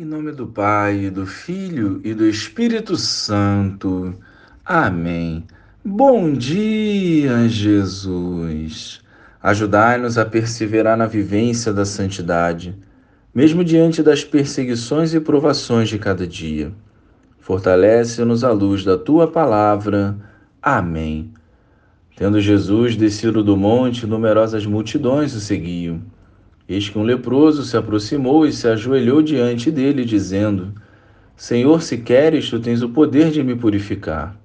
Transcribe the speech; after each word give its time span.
Em 0.00 0.04
nome 0.06 0.32
do 0.32 0.46
Pai, 0.46 1.10
do 1.10 1.26
Filho 1.26 2.00
e 2.02 2.14
do 2.14 2.24
Espírito 2.24 2.96
Santo. 2.96 4.14
Amém. 4.64 5.44
Bom 5.84 6.32
dia, 6.32 7.46
Jesus. 7.46 9.02
Ajudai-nos 9.42 10.16
a 10.16 10.24
perseverar 10.24 10.96
na 10.96 11.04
vivência 11.04 11.70
da 11.70 11.84
santidade, 11.84 12.74
mesmo 13.34 13.62
diante 13.62 14.02
das 14.02 14.24
perseguições 14.24 15.12
e 15.12 15.20
provações 15.20 15.90
de 15.90 15.98
cada 15.98 16.26
dia. 16.26 16.72
Fortalece-nos 17.38 18.42
à 18.42 18.52
luz 18.52 18.82
da 18.82 18.96
tua 18.96 19.30
palavra. 19.30 20.16
Amém. 20.62 21.30
Tendo 22.16 22.40
Jesus 22.40 22.96
descido 22.96 23.44
do 23.44 23.54
monte, 23.54 24.06
numerosas 24.06 24.64
multidões 24.64 25.34
o 25.34 25.40
seguiam. 25.40 26.00
Eis 26.70 26.88
que 26.88 26.96
um 26.96 27.02
leproso 27.02 27.64
se 27.64 27.76
aproximou 27.76 28.46
e 28.46 28.52
se 28.52 28.68
ajoelhou 28.68 29.20
diante 29.20 29.72
dele, 29.72 30.04
dizendo: 30.04 30.72
Senhor, 31.36 31.82
se 31.82 31.98
queres, 31.98 32.48
tu 32.48 32.60
tens 32.60 32.80
o 32.80 32.90
poder 32.90 33.32
de 33.32 33.42
me 33.42 33.56
purificar. 33.56 34.36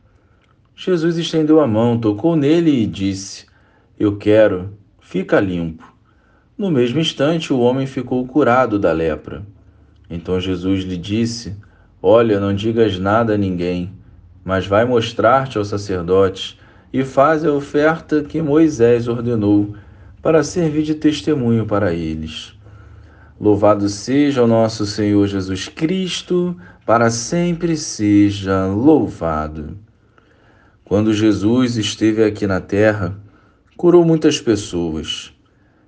Jesus 0.75 1.19
estendeu 1.19 1.59
a 1.59 1.67
mão, 1.67 1.99
tocou 1.99 2.35
nele 2.35 2.81
e 2.81 2.87
disse: 2.87 3.45
Eu 3.99 4.17
quero, 4.17 4.71
fica 4.99 5.39
limpo. 5.39 5.93
No 6.57 6.71
mesmo 6.71 6.99
instante, 6.99 7.53
o 7.53 7.59
homem 7.59 7.85
ficou 7.85 8.25
curado 8.25 8.79
da 8.79 8.91
lepra. 8.91 9.45
Então 10.09 10.39
Jesus 10.39 10.83
lhe 10.83 10.97
disse: 10.97 11.55
Olha, 12.01 12.39
não 12.39 12.55
digas 12.55 12.97
nada 12.97 13.35
a 13.35 13.37
ninguém, 13.37 13.93
mas 14.43 14.65
vai 14.65 14.83
mostrar-te 14.83 15.59
ao 15.59 15.63
sacerdote 15.63 16.59
e 16.91 17.03
faz 17.03 17.45
a 17.45 17.51
oferta 17.51 18.23
que 18.23 18.41
Moisés 18.41 19.07
ordenou 19.07 19.75
para 20.25 20.43
servir 20.43 20.81
de 20.81 20.95
testemunho 20.95 21.67
para 21.67 21.93
eles. 21.93 22.55
Louvado 23.39 23.87
seja 23.87 24.41
o 24.41 24.47
nosso 24.47 24.83
Senhor 24.83 25.27
Jesus 25.27 25.67
Cristo, 25.67 26.57
para 26.83 27.11
sempre 27.11 27.77
seja 27.77 28.65
louvado. 28.65 29.77
Quando 30.83 31.13
Jesus 31.13 31.77
esteve 31.77 32.23
aqui 32.23 32.47
na 32.47 32.59
terra, 32.59 33.15
curou 33.77 34.03
muitas 34.03 34.41
pessoas, 34.41 35.31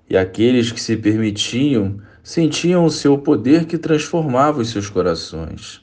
e 0.07 0.15
aqueles 0.15 0.71
que 0.71 0.79
se 0.79 0.95
permitiam 0.95 1.97
sentiam 2.21 2.85
o 2.85 2.91
seu 2.91 3.17
poder 3.17 3.65
que 3.65 3.79
transformava 3.79 4.61
os 4.61 4.69
seus 4.69 4.87
corações. 4.87 5.81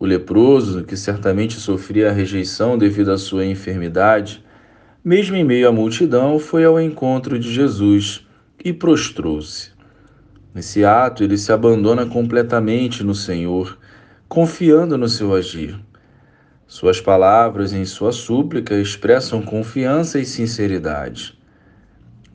O 0.00 0.04
leproso, 0.04 0.82
que 0.82 0.96
certamente 0.96 1.54
sofria 1.54 2.10
a 2.10 2.12
rejeição 2.12 2.76
devido 2.76 3.12
à 3.12 3.18
sua 3.18 3.46
enfermidade, 3.46 4.42
mesmo 5.08 5.36
em 5.36 5.42
meio 5.42 5.66
à 5.66 5.72
multidão, 5.72 6.38
foi 6.38 6.66
ao 6.66 6.78
encontro 6.78 7.38
de 7.38 7.50
Jesus 7.50 8.26
e 8.62 8.74
prostrou-se. 8.74 9.70
Nesse 10.54 10.84
ato, 10.84 11.24
ele 11.24 11.38
se 11.38 11.50
abandona 11.50 12.04
completamente 12.04 13.02
no 13.02 13.14
Senhor, 13.14 13.78
confiando 14.28 14.98
no 14.98 15.08
seu 15.08 15.32
agir. 15.32 15.80
Suas 16.66 17.00
palavras 17.00 17.72
em 17.72 17.86
sua 17.86 18.12
súplica 18.12 18.78
expressam 18.78 19.40
confiança 19.40 20.20
e 20.20 20.26
sinceridade. 20.26 21.38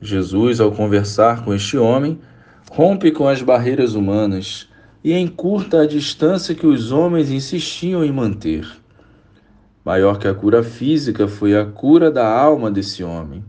Jesus, 0.02 0.58
ao 0.58 0.72
conversar 0.72 1.44
com 1.44 1.54
este 1.54 1.78
homem, 1.78 2.18
rompe 2.72 3.12
com 3.12 3.28
as 3.28 3.40
barreiras 3.40 3.94
humanas 3.94 4.68
e 5.04 5.12
encurta 5.12 5.82
a 5.82 5.86
distância 5.86 6.56
que 6.56 6.66
os 6.66 6.90
homens 6.90 7.30
insistiam 7.30 8.04
em 8.04 8.10
manter. 8.10 8.66
Maior 9.84 10.18
que 10.18 10.26
a 10.26 10.34
cura 10.34 10.62
física 10.62 11.28
foi 11.28 11.54
a 11.54 11.66
cura 11.66 12.10
da 12.10 12.26
alma 12.26 12.70
desse 12.70 13.04
homem. 13.04 13.44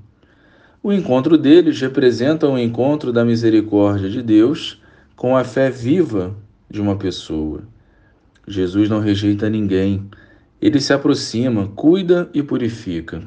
O 0.84 0.92
encontro 0.92 1.38
deles 1.38 1.80
representa 1.80 2.48
o 2.48 2.60
encontro 2.60 3.14
da 3.14 3.24
misericórdia 3.24 4.10
de 4.10 4.22
Deus 4.22 4.82
com 5.16 5.38
a 5.38 5.46
fé 5.46 5.70
viva 5.70 6.36
de 6.70 6.82
uma 6.82 6.98
pessoa. 6.98 7.62
Jesus 8.46 8.90
não 8.90 9.00
rejeita 9.00 9.50
ninguém, 9.50 10.10
ele 10.62 10.82
se 10.82 10.92
aproxima, 10.92 11.72
cuida 11.74 12.30
e 12.34 12.44
purifica. 12.44 13.24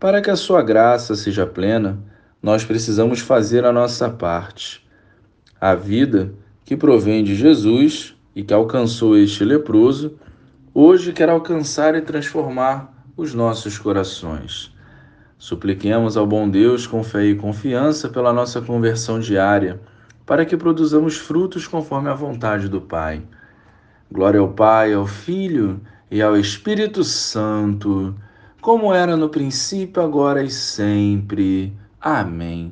Para 0.00 0.22
que 0.22 0.30
a 0.30 0.36
sua 0.36 0.62
graça 0.62 1.14
seja 1.14 1.46
plena, 1.46 1.98
nós 2.42 2.64
precisamos 2.64 3.20
fazer 3.20 3.64
a 3.64 3.72
nossa 3.72 4.08
parte. 4.08 4.84
A 5.60 5.74
vida 5.74 6.32
que 6.64 6.76
provém 6.76 7.22
de 7.22 7.34
Jesus 7.34 8.16
e 8.34 8.42
que 8.42 8.54
alcançou 8.54 9.16
este 9.16 9.44
leproso 9.44 10.18
hoje 10.78 11.10
quer 11.10 11.30
alcançar 11.30 11.94
e 11.94 12.02
transformar 12.02 12.92
os 13.16 13.32
nossos 13.32 13.78
corações. 13.78 14.70
Supliquemos 15.38 16.18
ao 16.18 16.26
bom 16.26 16.46
Deus 16.46 16.86
com 16.86 17.02
fé 17.02 17.24
e 17.24 17.34
confiança 17.34 18.10
pela 18.10 18.30
nossa 18.30 18.60
conversão 18.60 19.18
diária, 19.18 19.80
para 20.26 20.44
que 20.44 20.54
produzamos 20.54 21.16
frutos 21.16 21.66
conforme 21.66 22.10
a 22.10 22.14
vontade 22.14 22.68
do 22.68 22.78
Pai. 22.78 23.22
Glória 24.12 24.38
ao 24.38 24.52
Pai, 24.52 24.92
ao 24.92 25.06
Filho 25.06 25.80
e 26.10 26.20
ao 26.20 26.36
Espírito 26.36 27.02
Santo, 27.02 28.14
como 28.60 28.92
era 28.92 29.16
no 29.16 29.30
princípio, 29.30 30.02
agora 30.02 30.42
e 30.42 30.50
sempre. 30.50 31.72
Amém. 31.98 32.70